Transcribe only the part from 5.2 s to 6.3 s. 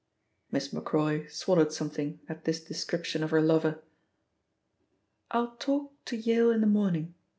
"I'll talk to